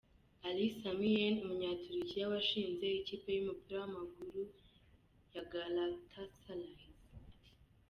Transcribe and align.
Ali 0.47 0.65
Sami 0.79 1.07
Yen, 1.19 1.35
umunyaturukiya 1.45 2.31
washinze 2.33 2.85
ikipe 2.99 3.27
y’umupira 3.31 3.75
w’amaguru 3.81 4.39
ya 5.33 5.43
Galatasaray 5.51 6.73
S. 6.79 6.83